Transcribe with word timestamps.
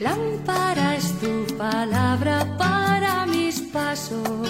Lámpara 0.00 0.96
es 0.96 1.12
tu 1.20 1.44
palabra 1.58 2.56
para 2.56 3.26
mis 3.26 3.60
pasos, 3.60 4.48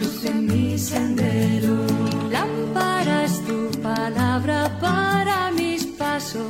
luz 0.00 0.24
en 0.24 0.46
mi 0.46 0.78
sendero. 0.78 1.74
Lámpara 2.30 3.24
es 3.24 3.44
tu 3.44 3.68
palabra 3.82 4.78
para 4.80 5.50
mis 5.50 5.86
pasos, 5.86 6.46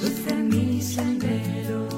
luz 0.00 0.26
en 0.28 0.48
mi 0.48 0.80
sendero. 0.80 1.88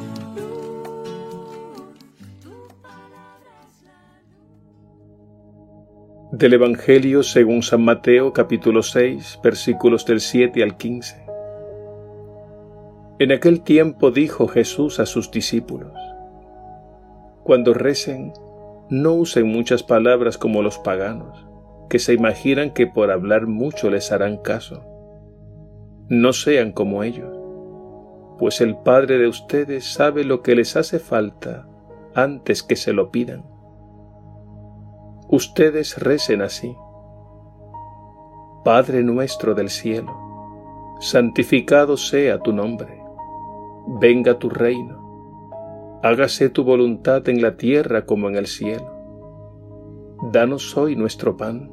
Del 6.33 6.55
Evangelio 6.55 7.23
según 7.23 7.63
San 7.63 7.85
Mateo 7.85 8.33
capítulo 8.33 8.83
6 8.83 9.41
versículos 9.45 10.07
del 10.07 10.23
7 10.23 10.63
al 10.63 10.79
15. 10.79 11.22
En 13.23 13.31
aquel 13.31 13.63
tiempo 13.63 14.11
dijo 14.11 14.49
Jesús 14.49 14.99
a 14.99 15.07
sus 15.07 15.31
discípulos, 15.31 15.93
Cuando 17.45 17.73
recen, 17.73 18.33
no 18.91 19.13
usen 19.13 19.47
muchas 19.47 19.85
palabras 19.85 20.39
como 20.39 20.61
los 20.61 20.81
paganos, 20.81 21.47
que 21.89 22.01
se 22.01 22.15
imaginan 22.15 22.73
que 22.73 22.89
por 22.89 23.13
hablar 23.13 23.47
mucho 23.47 23.91
les 23.91 24.11
harán 24.11 24.39
caso. 24.39 24.83
No 26.09 26.33
sean 26.33 26.73
como 26.73 27.05
ellos, 27.05 27.33
pues 28.41 28.61
el 28.61 28.77
Padre 28.79 29.19
de 29.19 29.29
ustedes 29.29 29.85
sabe 29.85 30.25
lo 30.25 30.43
que 30.43 30.57
les 30.57 30.75
hace 30.75 30.99
falta 30.99 31.69
antes 32.17 32.65
que 32.65 32.75
se 32.75 32.93
lo 32.93 33.13
pidan. 33.13 33.45
Ustedes 35.29 35.97
recen 35.97 36.43
así. 36.43 36.75
Padre 38.65 39.05
nuestro 39.05 39.55
del 39.55 39.71
cielo, 39.71 40.13
santificado 40.99 41.97
sea 41.97 42.41
tu 42.41 42.53
nombre 42.53 43.02
venga 43.87 44.39
tu 44.39 44.49
reino, 44.49 46.01
hágase 46.03 46.49
tu 46.49 46.65
voluntad 46.65 47.29
en 47.29 47.43
la 47.43 47.57
tierra 47.57 48.07
como 48.07 48.29
en 48.29 48.37
el 48.37 48.47
cielo. 48.47 48.91
Danos 50.33 50.77
hoy 50.77 50.97
nuestro 50.97 51.37
pan, 51.37 51.71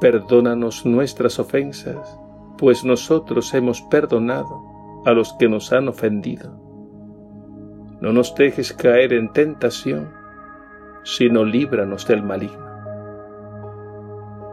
perdónanos 0.00 0.84
nuestras 0.84 1.38
ofensas, 1.38 2.18
pues 2.58 2.84
nosotros 2.84 3.54
hemos 3.54 3.82
perdonado 3.82 4.62
a 5.04 5.12
los 5.12 5.32
que 5.34 5.48
nos 5.48 5.72
han 5.72 5.88
ofendido. 5.88 6.52
No 8.00 8.12
nos 8.12 8.34
dejes 8.34 8.72
caer 8.72 9.12
en 9.12 9.32
tentación, 9.32 10.10
sino 11.04 11.44
líbranos 11.44 12.06
del 12.06 12.22
maligno. 12.22 12.66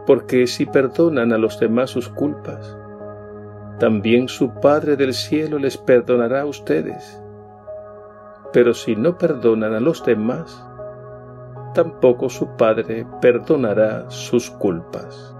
Porque 0.06 0.46
si 0.46 0.66
perdonan 0.66 1.32
a 1.32 1.38
los 1.38 1.60
demás 1.60 1.90
sus 1.90 2.08
culpas, 2.08 2.76
también 3.80 4.28
su 4.28 4.52
Padre 4.60 4.94
del 4.94 5.14
cielo 5.14 5.58
les 5.58 5.78
perdonará 5.78 6.42
a 6.42 6.46
ustedes. 6.46 7.20
Pero 8.52 8.74
si 8.74 8.94
no 8.94 9.16
perdonan 9.16 9.72
a 9.72 9.80
los 9.80 10.04
demás, 10.04 10.62
tampoco 11.74 12.28
su 12.28 12.56
Padre 12.56 13.06
perdonará 13.22 14.10
sus 14.10 14.50
culpas. 14.50 15.34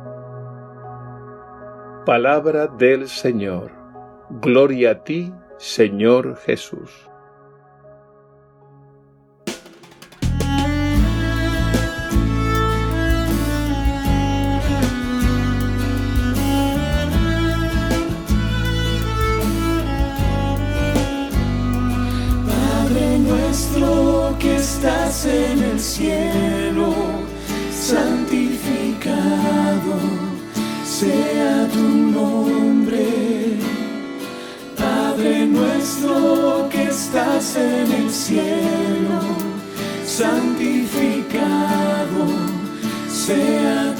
Palabra 2.06 2.66
del 2.66 3.08
Señor. 3.08 3.72
Gloria 4.40 4.92
a 4.92 5.04
ti, 5.04 5.34
Señor 5.58 6.36
Jesús. 6.36 7.09
En 25.26 25.62
el 25.62 25.78
cielo, 25.78 26.94
santificado 27.70 29.10
sea 30.84 31.68
tu 31.72 31.78
nombre. 31.78 33.58
Padre 34.76 35.46
nuestro 35.46 36.68
que 36.70 36.84
estás 36.84 37.56
en 37.56 37.92
el 37.92 38.10
cielo, 38.10 39.20
santificado 40.06 41.50
sea 43.10 43.94
tu 43.96 43.99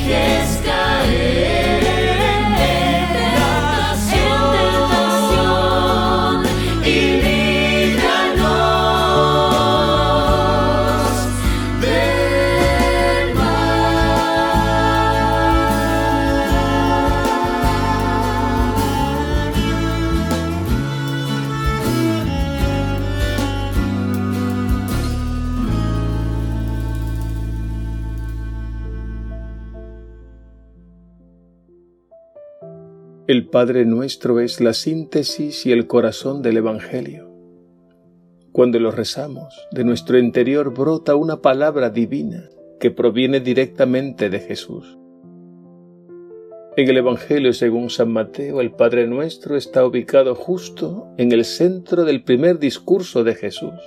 Christ. 0.00 0.61
El 33.32 33.46
Padre 33.46 33.86
nuestro 33.86 34.40
es 34.40 34.60
la 34.60 34.74
síntesis 34.74 35.64
y 35.64 35.72
el 35.72 35.86
corazón 35.86 36.42
del 36.42 36.58
Evangelio. 36.58 37.30
Cuando 38.52 38.78
lo 38.78 38.90
rezamos, 38.90 39.58
de 39.70 39.84
nuestro 39.84 40.18
interior 40.18 40.74
brota 40.74 41.16
una 41.16 41.40
palabra 41.40 41.88
divina 41.88 42.50
que 42.78 42.90
proviene 42.90 43.40
directamente 43.40 44.28
de 44.28 44.38
Jesús. 44.38 44.98
En 46.76 46.90
el 46.90 46.98
Evangelio 46.98 47.54
según 47.54 47.88
San 47.88 48.12
Mateo, 48.12 48.60
el 48.60 48.72
Padre 48.72 49.06
nuestro 49.06 49.56
está 49.56 49.86
ubicado 49.86 50.34
justo 50.34 51.08
en 51.16 51.32
el 51.32 51.46
centro 51.46 52.04
del 52.04 52.24
primer 52.24 52.58
discurso 52.58 53.24
de 53.24 53.34
Jesús. 53.34 53.80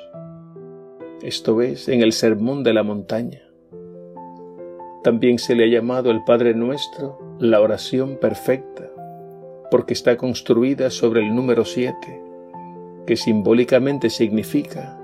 Esto 1.22 1.62
es, 1.62 1.88
en 1.88 2.02
el 2.02 2.14
Sermón 2.14 2.64
de 2.64 2.74
la 2.74 2.82
Montaña. 2.82 3.44
También 5.04 5.38
se 5.38 5.54
le 5.54 5.66
ha 5.66 5.68
llamado 5.68 6.10
el 6.10 6.24
Padre 6.24 6.56
nuestro 6.56 7.20
la 7.38 7.62
oración 7.62 8.18
perfecta 8.20 8.90
porque 9.76 9.94
está 9.94 10.16
construida 10.16 10.90
sobre 10.90 11.20
el 11.20 11.36
número 11.36 11.66
7, 11.66 11.98
que 13.06 13.18
simbólicamente 13.18 14.10
significa 14.10 14.98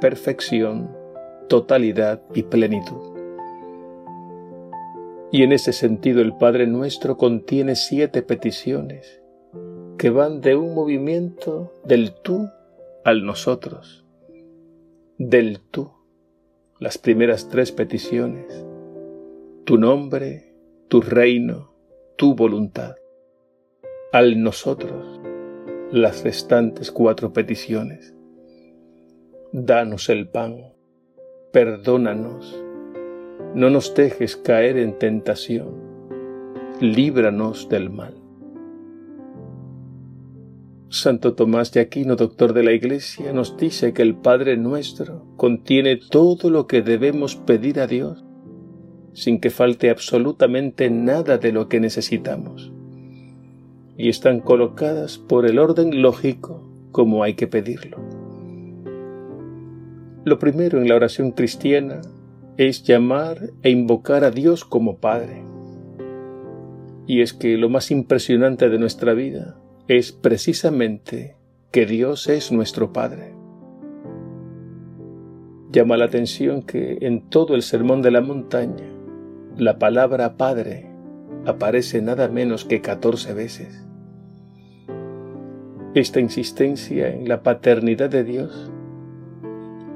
perfección, 0.00 0.96
totalidad 1.48 2.22
y 2.32 2.44
plenitud. 2.44 3.12
Y 5.32 5.42
en 5.42 5.50
ese 5.50 5.72
sentido 5.72 6.22
el 6.22 6.36
Padre 6.36 6.68
Nuestro 6.68 7.16
contiene 7.16 7.74
siete 7.74 8.22
peticiones 8.22 9.20
que 9.98 10.10
van 10.10 10.40
de 10.40 10.54
un 10.54 10.76
movimiento 10.76 11.72
del 11.84 12.14
tú 12.14 12.48
al 13.04 13.26
nosotros, 13.26 14.04
del 15.18 15.58
tú, 15.58 15.90
las 16.78 16.98
primeras 16.98 17.48
tres 17.48 17.72
peticiones, 17.72 18.64
tu 19.64 19.76
nombre, 19.76 20.54
tu 20.86 21.00
reino, 21.00 21.72
tu 22.14 22.36
voluntad, 22.36 22.94
al 24.14 24.40
nosotros, 24.40 25.20
las 25.90 26.22
restantes 26.22 26.92
cuatro 26.92 27.32
peticiones. 27.32 28.14
Danos 29.50 30.08
el 30.08 30.28
pan, 30.28 30.72
perdónanos, 31.52 32.56
no 33.56 33.70
nos 33.70 33.92
dejes 33.96 34.36
caer 34.36 34.78
en 34.78 35.00
tentación, 35.00 35.74
líbranos 36.80 37.68
del 37.68 37.90
mal. 37.90 38.14
Santo 40.90 41.34
Tomás 41.34 41.72
de 41.72 41.80
Aquino, 41.80 42.14
doctor 42.14 42.52
de 42.52 42.62
la 42.62 42.70
Iglesia, 42.70 43.32
nos 43.32 43.56
dice 43.56 43.92
que 43.92 44.02
el 44.02 44.14
Padre 44.14 44.56
nuestro 44.56 45.26
contiene 45.36 45.96
todo 45.96 46.50
lo 46.50 46.68
que 46.68 46.82
debemos 46.82 47.34
pedir 47.34 47.80
a 47.80 47.88
Dios, 47.88 48.24
sin 49.12 49.40
que 49.40 49.50
falte 49.50 49.90
absolutamente 49.90 50.88
nada 50.88 51.36
de 51.36 51.50
lo 51.50 51.68
que 51.68 51.80
necesitamos, 51.80 52.72
y 53.96 54.08
están 54.08 54.40
colocadas 54.40 55.18
por 55.18 55.46
el 55.46 55.58
orden 55.58 56.02
lógico 56.02 56.62
como 56.90 57.22
hay 57.22 57.34
que 57.34 57.46
pedirlo. 57.46 57.98
Lo 60.24 60.38
primero 60.38 60.80
en 60.80 60.88
la 60.88 60.94
oración 60.94 61.32
cristiana 61.32 62.00
es 62.56 62.82
llamar 62.82 63.50
e 63.62 63.70
invocar 63.70 64.24
a 64.24 64.30
Dios 64.30 64.64
como 64.64 64.98
Padre. 64.98 65.42
Y 67.06 67.20
es 67.20 67.34
que 67.34 67.58
lo 67.58 67.68
más 67.68 67.90
impresionante 67.90 68.68
de 68.68 68.78
nuestra 68.78 69.12
vida 69.12 69.58
es 69.88 70.12
precisamente 70.12 71.36
que 71.70 71.84
Dios 71.84 72.28
es 72.28 72.52
nuestro 72.52 72.92
Padre. 72.92 73.34
Llama 75.72 75.96
la 75.96 76.06
atención 76.06 76.62
que 76.62 76.98
en 77.00 77.28
todo 77.28 77.54
el 77.54 77.62
Sermón 77.62 78.00
de 78.00 78.12
la 78.12 78.20
Montaña 78.20 78.88
la 79.58 79.78
palabra 79.78 80.36
Padre 80.36 80.93
aparece 81.46 82.02
nada 82.02 82.28
menos 82.28 82.64
que 82.64 82.80
14 82.80 83.34
veces. 83.34 83.86
Esta 85.94 86.20
insistencia 86.20 87.08
en 87.08 87.28
la 87.28 87.42
paternidad 87.42 88.10
de 88.10 88.24
Dios 88.24 88.70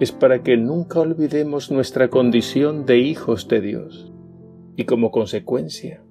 es 0.01 0.13
para 0.13 0.43
que 0.43 0.57
nunca 0.57 1.01
olvidemos 1.01 1.71
nuestra 1.71 2.09
condición 2.09 2.87
de 2.87 2.99
hijos 2.99 3.49
de 3.49 3.61
Dios 3.61 4.13
y 4.77 4.85
como 4.85 5.11
consecuencia 5.11 6.03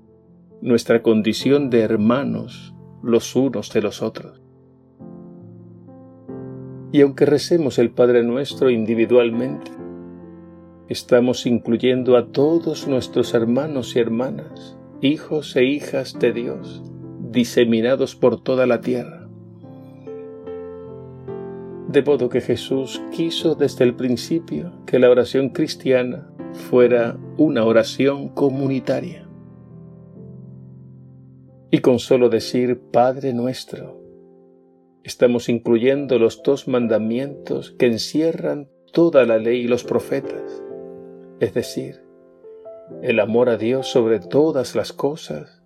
nuestra 0.61 1.03
condición 1.03 1.69
de 1.69 1.81
hermanos 1.81 2.73
los 3.03 3.35
unos 3.35 3.71
de 3.71 3.81
los 3.81 4.01
otros. 4.01 4.41
Y 6.91 7.01
aunque 7.01 7.25
recemos 7.25 7.79
el 7.79 7.91
Padre 7.91 8.23
nuestro 8.23 8.69
individualmente, 8.69 9.71
estamos 10.89 11.45
incluyendo 11.45 12.17
a 12.17 12.31
todos 12.31 12.87
nuestros 12.87 13.33
hermanos 13.33 13.95
y 13.95 13.99
hermanas, 13.99 14.77
hijos 15.01 15.55
e 15.55 15.63
hijas 15.63 16.17
de 16.19 16.33
Dios, 16.33 16.83
diseminados 17.31 18.15
por 18.15 18.41
toda 18.41 18.65
la 18.65 18.81
tierra 18.81 19.27
de 21.87 22.01
modo 22.03 22.27
que 22.27 22.41
Jesús 22.41 23.01
quiso 23.11 23.55
desde 23.55 23.85
el 23.85 23.95
principio 23.95 24.73
que 24.85 24.99
la 24.99 25.09
oración 25.09 25.49
cristiana 25.49 26.29
fuera 26.51 27.17
una 27.37 27.63
oración 27.63 28.29
comunitaria. 28.29 29.27
Y 31.71 31.79
con 31.79 31.99
solo 31.99 32.29
decir 32.29 32.79
Padre 32.91 33.33
nuestro, 33.33 34.01
estamos 35.03 35.47
incluyendo 35.47 36.19
los 36.19 36.43
dos 36.43 36.67
mandamientos 36.67 37.71
que 37.71 37.87
encierran 37.87 38.69
toda 38.91 39.25
la 39.25 39.37
ley 39.37 39.61
y 39.61 39.67
los 39.67 39.83
profetas, 39.83 40.61
es 41.39 41.53
decir, 41.53 42.01
el 43.01 43.19
amor 43.19 43.49
a 43.49 43.57
Dios 43.57 43.87
sobre 43.87 44.19
todas 44.19 44.75
las 44.75 44.93
cosas 44.93 45.63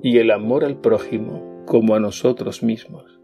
y 0.00 0.18
el 0.18 0.30
amor 0.30 0.64
al 0.64 0.80
prójimo 0.80 1.64
como 1.66 1.94
a 1.94 2.00
nosotros 2.00 2.62
mismos. 2.62 3.20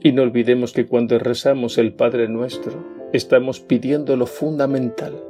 Y 0.00 0.12
no 0.12 0.22
olvidemos 0.22 0.72
que 0.72 0.86
cuando 0.86 1.18
rezamos 1.18 1.78
el 1.78 1.94
Padre 1.94 2.28
nuestro, 2.28 2.84
estamos 3.12 3.60
pidiendo 3.60 4.16
lo 4.16 4.26
fundamental, 4.26 5.24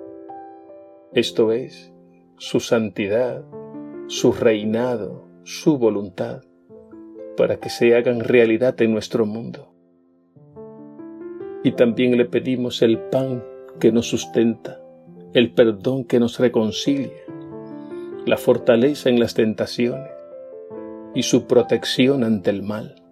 esto 1.13 1.53
es, 1.53 1.93
su 2.39 2.59
santidad, 2.59 3.45
su 4.09 4.33
reinado, 4.33 5.29
su 5.45 5.79
voluntad, 5.79 6.43
para 7.37 7.61
que 7.61 7.71
se 7.71 7.95
hagan 7.95 8.21
realidad 8.21 8.81
en 8.83 8.93
nuestro 8.93 9.27
mundo. 9.27 9.73
Y 11.63 11.73
también 11.73 12.17
le 12.17 12.25
pedimos 12.25 12.83
el 12.83 12.99
pan 12.99 13.45
que 13.79 13.93
nos 13.93 14.09
sustenta, 14.09 14.84
el 15.35 15.53
perdón 15.53 16.05
que 16.05 16.19
nos 16.19 16.39
reconcilia, 16.39 17.13
la 18.25 18.39
fortaleza 18.39 19.11
en 19.11 19.21
las 19.21 19.35
tentaciones 19.35 20.11
y 21.15 21.25
su 21.25 21.47
protección 21.47 22.25
ante 22.25 22.51
el 22.51 22.63
mal 22.63 23.05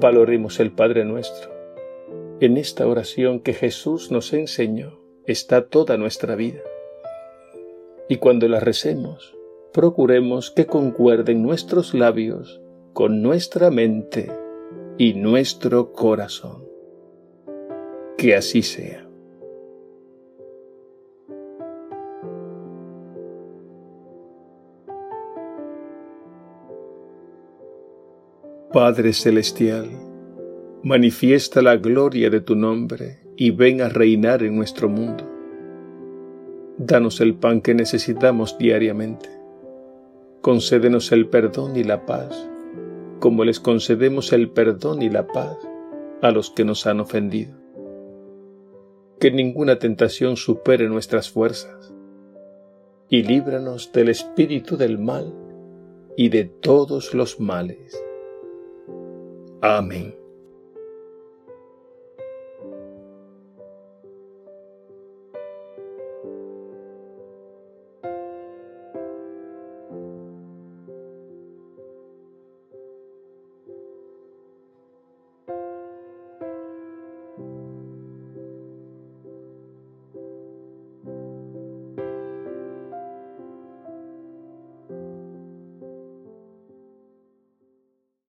valoremos 0.00 0.58
el 0.60 0.72
Padre 0.72 1.04
nuestro. 1.04 1.50
En 2.40 2.56
esta 2.56 2.86
oración 2.86 3.40
que 3.40 3.54
Jesús 3.54 4.10
nos 4.10 4.32
enseñó 4.32 5.00
está 5.24 5.68
toda 5.68 5.96
nuestra 5.96 6.34
vida. 6.34 6.60
Y 8.08 8.16
cuando 8.16 8.48
la 8.48 8.60
recemos, 8.60 9.36
procuremos 9.72 10.50
que 10.50 10.66
concuerden 10.66 11.42
nuestros 11.42 11.94
labios 11.94 12.60
con 12.92 13.22
nuestra 13.22 13.70
mente 13.70 14.30
y 14.98 15.14
nuestro 15.14 15.92
corazón. 15.92 16.68
Que 18.18 18.34
así 18.34 18.62
sea. 18.62 19.03
Padre 28.74 29.12
Celestial, 29.12 29.88
manifiesta 30.82 31.62
la 31.62 31.76
gloria 31.76 32.28
de 32.28 32.40
tu 32.40 32.56
nombre 32.56 33.20
y 33.36 33.52
ven 33.52 33.80
a 33.80 33.88
reinar 33.88 34.42
en 34.42 34.56
nuestro 34.56 34.88
mundo. 34.88 35.22
Danos 36.76 37.20
el 37.20 37.36
pan 37.36 37.60
que 37.60 37.72
necesitamos 37.72 38.58
diariamente. 38.58 39.28
Concédenos 40.40 41.12
el 41.12 41.28
perdón 41.28 41.76
y 41.76 41.84
la 41.84 42.04
paz, 42.04 42.50
como 43.20 43.44
les 43.44 43.60
concedemos 43.60 44.32
el 44.32 44.50
perdón 44.50 45.02
y 45.02 45.08
la 45.08 45.28
paz 45.28 45.56
a 46.20 46.32
los 46.32 46.50
que 46.50 46.64
nos 46.64 46.88
han 46.88 46.98
ofendido. 46.98 47.54
Que 49.20 49.30
ninguna 49.30 49.78
tentación 49.78 50.36
supere 50.36 50.88
nuestras 50.88 51.30
fuerzas, 51.30 51.94
y 53.08 53.22
líbranos 53.22 53.92
del 53.92 54.08
espíritu 54.08 54.76
del 54.76 54.98
mal 54.98 55.32
y 56.16 56.28
de 56.28 56.46
todos 56.46 57.14
los 57.14 57.38
males 57.38 58.04
Amém. 59.64 60.23